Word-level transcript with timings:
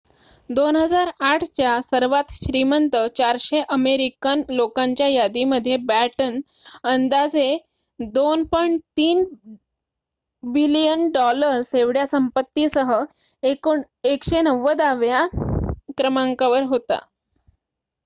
२००८ 0.49 1.43
च्या 1.55 1.71
सर्वांत 1.83 2.31
श्रीमंत 2.35 2.95
४०० 3.17 3.59
अमेरिकन 3.69 4.41
लोकांच्या 4.51 5.07
यादीमध्ये 5.07 5.75
बॅटन 5.83 6.39
अंदाजे 6.85 7.45
$२.३ 7.99 9.23
बिलियन 10.43 11.07
एवढ्या 11.75 12.05
संपत्तीसह 12.07 12.91
१९० 13.43 14.93
व्या 14.95 15.25
क्रमांकावर 15.97 16.63
होता 16.65 16.99